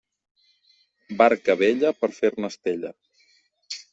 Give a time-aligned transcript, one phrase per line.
[1.19, 2.93] Barca vella, per fer-ne estella.